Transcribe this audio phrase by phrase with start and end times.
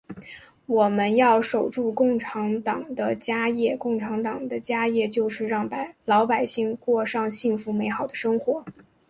[0.65, 5.69] 我们要守住共产党的家业，共产党的家业就是让
[6.05, 8.65] 老百姓过上幸福美好的生活。